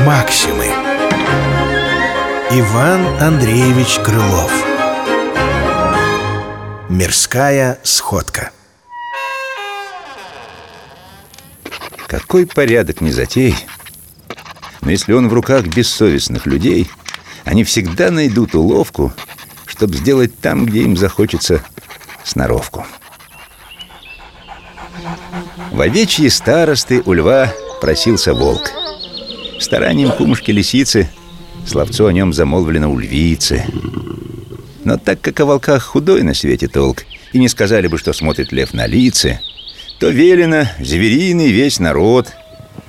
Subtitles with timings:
[0.00, 0.66] Максимы.
[2.50, 4.50] Иван Андреевич Крылов.
[6.88, 8.50] Мирская сходка.
[12.08, 13.54] Какой порядок не затей
[14.80, 16.90] Но если он в руках бессовестных людей
[17.44, 19.12] Они всегда найдут уловку
[19.66, 21.62] Чтобы сделать там, где им захочется
[22.24, 22.84] сноровку.
[25.72, 28.70] В овечьи старосты у льва просился волк.
[29.58, 31.08] Старанием кумушки-лисицы
[31.66, 33.64] Словцо о нем замолвлено у львицы.
[34.84, 38.52] Но так как о волках худой на свете толк И не сказали бы, что смотрит
[38.52, 39.40] лев на лице
[39.98, 42.28] То велено звериный весь народ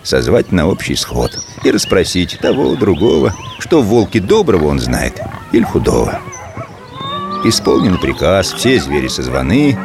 [0.03, 1.31] Созвать на общий сход
[1.63, 6.19] И расспросить того, другого Что в волке доброго он знает или худого.
[7.45, 9.77] Исполнен приказ, все звери созваны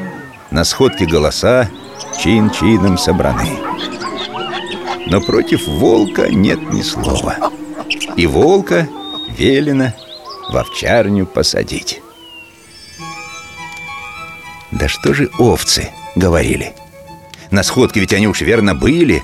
[0.50, 1.70] На сходке голоса
[2.20, 3.58] чин-чином собраны.
[5.06, 7.36] Но против волка нет ни слова.
[8.16, 8.88] И волка
[9.36, 9.92] велено
[10.50, 12.00] в овчарню посадить.
[14.70, 16.74] Да что же овцы говорили?
[17.50, 19.22] На сходке ведь они уж верно были.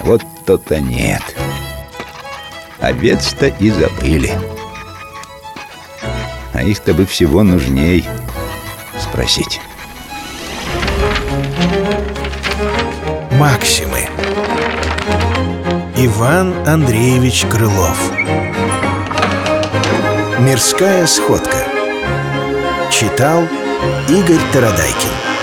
[0.00, 1.22] Вот то-то нет.
[2.80, 4.32] Овец-то и забыли.
[6.52, 8.04] А их-то бы всего нужней
[9.00, 9.60] спросить
[13.38, 14.08] Максимы.
[15.96, 17.98] Иван Андреевич Крылов.
[20.38, 21.66] Мирская сходка.
[22.92, 23.42] Читал
[24.08, 25.33] Игорь Тарадайкин